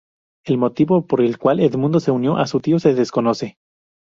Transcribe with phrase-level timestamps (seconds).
[0.47, 3.57] El motivo por el cual Edmundo se unió a su tío se desconoce.